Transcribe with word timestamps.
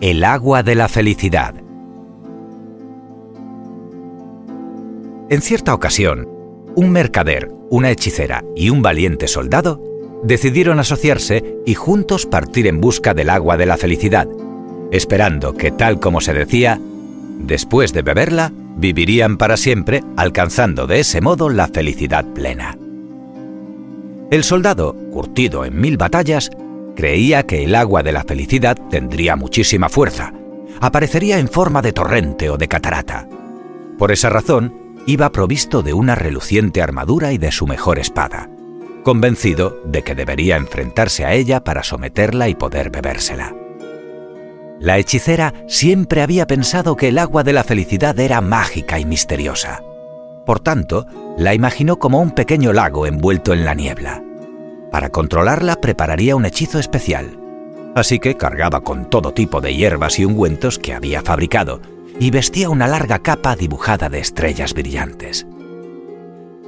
El 0.00 0.24
agua 0.24 0.62
de 0.62 0.74
la 0.74 0.88
felicidad. 0.88 1.54
En 5.28 5.42
cierta 5.42 5.74
ocasión, 5.74 6.26
un 6.74 6.90
mercader, 6.90 7.50
una 7.68 7.90
hechicera 7.90 8.42
y 8.56 8.70
un 8.70 8.80
valiente 8.80 9.28
soldado 9.28 9.78
decidieron 10.24 10.78
asociarse 10.78 11.58
y 11.66 11.74
juntos 11.74 12.24
partir 12.24 12.66
en 12.66 12.80
busca 12.80 13.12
del 13.12 13.28
agua 13.28 13.58
de 13.58 13.66
la 13.66 13.76
felicidad, 13.76 14.26
esperando 14.90 15.52
que, 15.52 15.70
tal 15.70 16.00
como 16.00 16.22
se 16.22 16.32
decía, 16.32 16.80
después 17.38 17.92
de 17.92 18.00
beberla, 18.00 18.54
vivirían 18.76 19.36
para 19.36 19.58
siempre, 19.58 20.02
alcanzando 20.16 20.86
de 20.86 21.00
ese 21.00 21.20
modo 21.20 21.50
la 21.50 21.68
felicidad 21.68 22.24
plena. 22.24 22.78
El 24.30 24.44
soldado, 24.44 24.96
curtido 25.10 25.66
en 25.66 25.78
mil 25.78 25.98
batallas, 25.98 26.50
creía 26.96 27.44
que 27.44 27.64
el 27.64 27.74
agua 27.74 28.02
de 28.02 28.12
la 28.12 28.24
felicidad 28.24 28.76
tendría 28.90 29.36
muchísima 29.36 29.88
fuerza, 29.88 30.32
aparecería 30.80 31.38
en 31.38 31.48
forma 31.48 31.82
de 31.82 31.92
torrente 31.92 32.50
o 32.50 32.56
de 32.56 32.68
catarata. 32.68 33.28
Por 33.98 34.12
esa 34.12 34.30
razón, 34.30 34.96
iba 35.06 35.30
provisto 35.30 35.82
de 35.82 35.92
una 35.92 36.14
reluciente 36.14 36.82
armadura 36.82 37.32
y 37.32 37.38
de 37.38 37.52
su 37.52 37.66
mejor 37.66 37.98
espada, 37.98 38.48
convencido 39.02 39.80
de 39.84 40.02
que 40.02 40.14
debería 40.14 40.56
enfrentarse 40.56 41.24
a 41.24 41.34
ella 41.34 41.64
para 41.64 41.82
someterla 41.82 42.48
y 42.48 42.54
poder 42.54 42.90
bebérsela. 42.90 43.54
La 44.80 44.96
hechicera 44.96 45.52
siempre 45.68 46.22
había 46.22 46.46
pensado 46.46 46.96
que 46.96 47.08
el 47.08 47.18
agua 47.18 47.42
de 47.42 47.52
la 47.52 47.64
felicidad 47.64 48.18
era 48.18 48.40
mágica 48.40 48.98
y 48.98 49.04
misteriosa. 49.04 49.82
Por 50.46 50.60
tanto, 50.60 51.06
la 51.36 51.52
imaginó 51.52 51.98
como 51.98 52.20
un 52.20 52.30
pequeño 52.30 52.72
lago 52.72 53.06
envuelto 53.06 53.52
en 53.52 53.66
la 53.66 53.74
niebla. 53.74 54.22
Para 54.90 55.10
controlarla 55.10 55.76
prepararía 55.76 56.36
un 56.36 56.46
hechizo 56.46 56.78
especial. 56.78 57.38
Así 57.94 58.18
que 58.18 58.36
cargaba 58.36 58.82
con 58.82 59.08
todo 59.08 59.32
tipo 59.32 59.60
de 59.60 59.74
hierbas 59.74 60.18
y 60.18 60.24
ungüentos 60.24 60.78
que 60.78 60.94
había 60.94 61.22
fabricado 61.22 61.80
y 62.18 62.30
vestía 62.30 62.68
una 62.68 62.86
larga 62.86 63.20
capa 63.20 63.56
dibujada 63.56 64.08
de 64.08 64.20
estrellas 64.20 64.74
brillantes. 64.74 65.46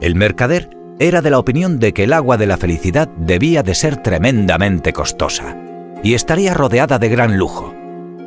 El 0.00 0.14
mercader 0.14 0.70
era 0.98 1.22
de 1.22 1.30
la 1.30 1.38
opinión 1.38 1.78
de 1.78 1.92
que 1.92 2.04
el 2.04 2.12
agua 2.12 2.36
de 2.36 2.46
la 2.46 2.56
felicidad 2.56 3.08
debía 3.16 3.62
de 3.62 3.74
ser 3.74 4.02
tremendamente 4.02 4.92
costosa 4.92 5.56
y 6.02 6.14
estaría 6.14 6.54
rodeada 6.54 6.98
de 6.98 7.08
gran 7.08 7.38
lujo. 7.38 7.74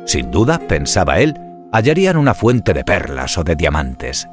Sin 0.06 0.30
duda, 0.30 0.58
pensaba 0.58 1.20
él, 1.20 1.34
hallarían 1.72 2.16
una 2.16 2.34
fuente 2.34 2.74
de 2.74 2.84
perlas 2.84 3.38
o 3.38 3.44
de 3.44 3.56
diamantes. 3.56 4.28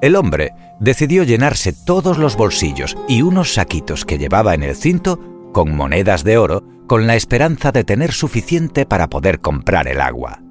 El 0.00 0.16
hombre 0.16 0.54
decidió 0.78 1.24
llenarse 1.24 1.72
todos 1.72 2.16
los 2.18 2.36
bolsillos 2.36 2.96
y 3.06 3.22
unos 3.22 3.54
saquitos 3.54 4.04
que 4.04 4.18
llevaba 4.18 4.54
en 4.54 4.62
el 4.62 4.74
cinto 4.74 5.20
con 5.52 5.74
monedas 5.74 6.24
de 6.24 6.38
oro 6.38 6.64
con 6.86 7.06
la 7.06 7.16
esperanza 7.16 7.70
de 7.70 7.84
tener 7.84 8.12
suficiente 8.12 8.86
para 8.86 9.08
poder 9.08 9.40
comprar 9.40 9.88
el 9.88 10.00
agua. 10.00 10.42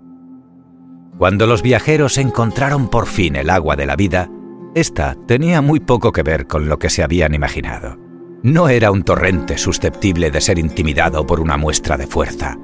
Cuando 1.17 1.47
los 1.47 1.61
viajeros 1.61 2.17
encontraron 2.17 2.87
por 2.87 3.07
fin 3.07 3.35
el 3.35 3.49
agua 3.49 3.75
de 3.75 3.85
la 3.85 3.95
vida, 3.95 4.29
esta 4.75 5.17
tenía 5.27 5.61
muy 5.61 5.79
poco 5.79 6.11
que 6.11 6.23
ver 6.23 6.47
con 6.47 6.69
lo 6.69 6.79
que 6.79 6.89
se 6.89 7.03
habían 7.03 7.33
imaginado. 7.33 7.97
No 8.41 8.69
era 8.69 8.91
un 8.91 9.03
torrente 9.03 9.57
susceptible 9.57 10.31
de 10.31 10.39
ser 10.39 10.59
intimidado 10.59 11.25
por 11.25 11.41
una 11.41 11.57
muestra 11.57 11.97
de 11.97 12.07
fuerza, 12.07 12.57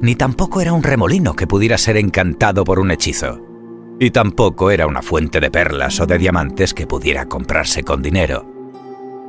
ni 0.00 0.14
tampoco 0.14 0.60
era 0.60 0.72
un 0.72 0.82
remolino 0.82 1.34
que 1.34 1.46
pudiera 1.46 1.78
ser 1.78 1.96
encantado 1.96 2.62
por 2.62 2.78
un 2.78 2.90
hechizo. 2.92 3.45
Y 3.98 4.10
tampoco 4.10 4.70
era 4.70 4.86
una 4.86 5.02
fuente 5.02 5.40
de 5.40 5.50
perlas 5.50 6.00
o 6.00 6.06
de 6.06 6.18
diamantes 6.18 6.74
que 6.74 6.86
pudiera 6.86 7.26
comprarse 7.26 7.82
con 7.82 8.02
dinero. 8.02 8.44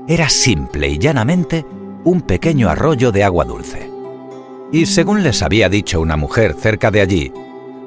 Era 0.07 0.29
simple 0.29 0.89
y 0.89 0.97
llanamente 0.97 1.65
un 2.03 2.21
pequeño 2.21 2.69
arroyo 2.69 3.11
de 3.11 3.23
agua 3.23 3.45
dulce. 3.45 3.89
Y 4.71 4.85
según 4.85 5.23
les 5.23 5.41
había 5.41 5.69
dicho 5.69 6.01
una 6.01 6.17
mujer 6.17 6.53
cerca 6.53 6.91
de 6.91 7.01
allí, 7.01 7.31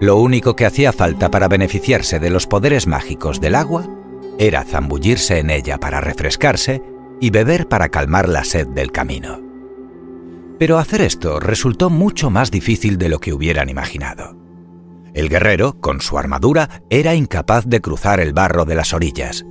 lo 0.01 0.17
único 0.17 0.57
que 0.57 0.65
hacía 0.65 0.93
falta 0.93 1.31
para 1.31 1.49
beneficiarse 1.49 2.19
de 2.19 2.31
los 2.31 2.47
poderes 2.47 2.87
mágicos 2.87 3.41
del 3.41 3.55
agua 3.55 3.87
era 4.39 4.65
zambullirse 4.65 5.39
en 5.39 5.51
ella 5.51 5.79
para 5.79 6.01
refrescarse 6.01 6.83
y 7.21 7.29
beber 7.29 7.69
para 7.69 7.91
calmar 7.91 8.27
la 8.27 8.45
sed 8.45 8.67
del 8.69 8.91
camino. 8.91 9.43
Pero 10.59 10.79
hacer 10.79 11.03
esto 11.03 11.41
resultó 11.41 11.91
mucho 11.91 12.31
más 12.31 12.51
difícil 12.51 12.97
de 12.97 13.11
lo 13.11 13.19
que 13.19 13.35
hubieran 13.35 13.69
imaginado. 13.69 14.40
El 15.15 15.29
guerrero, 15.29 15.81
con 15.81 16.01
su 16.01 16.19
armadura, 16.19 16.83
era 16.91 17.15
incapaz 17.15 17.65
de 17.67 17.81
cruzar 17.81 18.21
el 18.21 18.33
barro 18.33 18.65
de 18.65 18.75
las 18.75 18.93
orillas. 18.93 19.45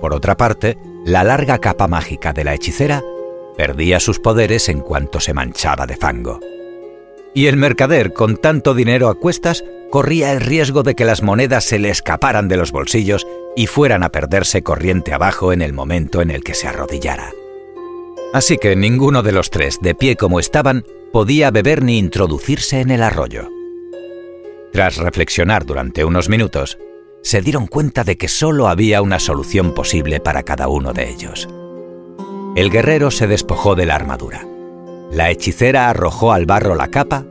Por 0.00 0.14
otra 0.14 0.36
parte, 0.36 0.78
la 1.04 1.24
larga 1.24 1.58
capa 1.58 1.88
mágica 1.88 2.32
de 2.32 2.44
la 2.44 2.54
hechicera 2.54 3.02
perdía 3.56 4.00
sus 4.00 4.18
poderes 4.18 4.68
en 4.68 4.80
cuanto 4.80 5.20
se 5.20 5.34
manchaba 5.34 5.86
de 5.86 5.96
fango. 5.96 6.40
Y 7.34 7.46
el 7.46 7.56
mercader, 7.56 8.12
con 8.12 8.36
tanto 8.36 8.74
dinero 8.74 9.08
a 9.08 9.14
cuestas, 9.14 9.64
corría 9.90 10.32
el 10.32 10.40
riesgo 10.40 10.82
de 10.82 10.94
que 10.94 11.04
las 11.04 11.22
monedas 11.22 11.64
se 11.64 11.78
le 11.78 11.90
escaparan 11.90 12.48
de 12.48 12.56
los 12.56 12.72
bolsillos 12.72 13.26
y 13.56 13.66
fueran 13.66 14.02
a 14.02 14.10
perderse 14.10 14.62
corriente 14.62 15.12
abajo 15.12 15.52
en 15.52 15.62
el 15.62 15.72
momento 15.72 16.22
en 16.22 16.30
el 16.30 16.42
que 16.42 16.54
se 16.54 16.68
arrodillara. 16.68 17.30
Así 18.32 18.56
que 18.56 18.76
ninguno 18.76 19.22
de 19.22 19.32
los 19.32 19.50
tres, 19.50 19.78
de 19.80 19.94
pie 19.94 20.16
como 20.16 20.40
estaban, 20.40 20.84
podía 21.12 21.50
beber 21.50 21.82
ni 21.82 21.98
introducirse 21.98 22.80
en 22.80 22.90
el 22.90 23.02
arroyo. 23.02 23.48
Tras 24.72 24.96
reflexionar 24.96 25.66
durante 25.66 26.04
unos 26.04 26.30
minutos, 26.30 26.78
se 27.22 27.42
dieron 27.42 27.66
cuenta 27.66 28.04
de 28.04 28.16
que 28.16 28.28
solo 28.28 28.68
había 28.68 29.02
una 29.02 29.18
solución 29.18 29.74
posible 29.74 30.18
para 30.18 30.42
cada 30.42 30.68
uno 30.68 30.94
de 30.94 31.10
ellos. 31.10 31.46
El 32.56 32.70
guerrero 32.70 33.10
se 33.10 33.26
despojó 33.26 33.74
de 33.74 33.86
la 33.86 33.94
armadura. 33.94 34.46
La 35.10 35.30
hechicera 35.30 35.90
arrojó 35.90 36.32
al 36.32 36.46
barro 36.46 36.74
la 36.74 36.88
capa 36.88 37.26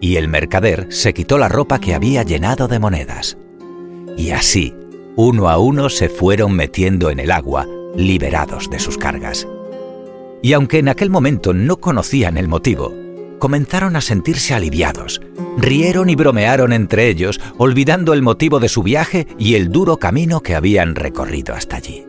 y 0.00 0.16
el 0.16 0.28
mercader 0.28 0.86
se 0.90 1.12
quitó 1.12 1.36
la 1.36 1.48
ropa 1.48 1.80
que 1.80 1.94
había 1.94 2.22
llenado 2.22 2.68
de 2.68 2.78
monedas. 2.78 3.36
Y 4.16 4.30
así, 4.30 4.72
uno 5.16 5.48
a 5.48 5.58
uno 5.58 5.88
se 5.88 6.08
fueron 6.08 6.54
metiendo 6.54 7.10
en 7.10 7.18
el 7.18 7.32
agua, 7.32 7.66
liberados 7.96 8.70
de 8.70 8.78
sus 8.78 8.98
cargas. 8.98 9.48
Y 10.42 10.52
aunque 10.52 10.78
en 10.78 10.88
aquel 10.88 11.10
momento 11.10 11.54
no 11.54 11.78
conocían 11.78 12.36
el 12.36 12.46
motivo, 12.46 12.92
comenzaron 13.44 13.94
a 13.94 14.00
sentirse 14.00 14.54
aliviados, 14.54 15.20
rieron 15.58 16.08
y 16.08 16.14
bromearon 16.14 16.72
entre 16.72 17.10
ellos, 17.10 17.38
olvidando 17.58 18.14
el 18.14 18.22
motivo 18.22 18.58
de 18.58 18.70
su 18.70 18.82
viaje 18.82 19.26
y 19.38 19.54
el 19.54 19.70
duro 19.70 19.98
camino 19.98 20.40
que 20.40 20.54
habían 20.54 20.94
recorrido 20.94 21.54
hasta 21.54 21.76
allí. 21.76 22.06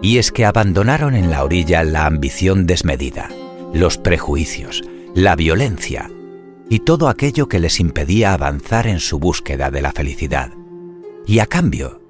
Y 0.00 0.16
es 0.16 0.32
que 0.32 0.46
abandonaron 0.46 1.14
en 1.14 1.30
la 1.30 1.44
orilla 1.44 1.84
la 1.84 2.06
ambición 2.06 2.66
desmedida, 2.66 3.28
los 3.74 3.98
prejuicios, 3.98 4.82
la 5.14 5.36
violencia 5.36 6.10
y 6.70 6.78
todo 6.78 7.10
aquello 7.10 7.46
que 7.46 7.58
les 7.58 7.78
impedía 7.78 8.32
avanzar 8.32 8.86
en 8.86 9.00
su 9.00 9.18
búsqueda 9.18 9.70
de 9.70 9.82
la 9.82 9.92
felicidad. 9.92 10.50
Y 11.26 11.40
a 11.40 11.46
cambio, 11.46 12.00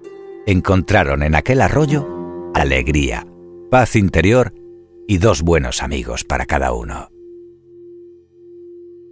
encontraron 0.46 1.24
en 1.24 1.34
aquel 1.34 1.60
arroyo 1.60 2.06
alegría, 2.54 3.26
paz 3.68 3.96
interior 3.96 4.54
y 5.08 5.18
dos 5.18 5.42
buenos 5.42 5.82
amigos 5.82 6.22
para 6.22 6.46
cada 6.46 6.72
uno. 6.72 7.08